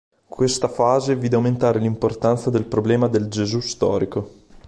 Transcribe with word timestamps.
Questa 0.27 0.67
fase 0.67 1.15
vide 1.15 1.35
aumentare 1.35 1.77
l'importanza 1.77 2.49
del 2.49 2.65
problema 2.65 3.07
del 3.07 3.27
Gesù 3.27 3.59
storico. 3.59 4.29